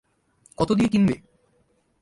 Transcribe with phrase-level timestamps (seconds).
[0.57, 1.15] কত দিয়ে কিনবে?